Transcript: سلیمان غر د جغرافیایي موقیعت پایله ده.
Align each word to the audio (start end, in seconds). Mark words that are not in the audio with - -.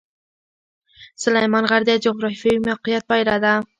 سلیمان 1.23 1.63
غر 1.69 1.81
د 1.87 1.91
جغرافیایي 2.05 2.59
موقیعت 2.67 3.03
پایله 3.09 3.35
ده. 3.43 3.53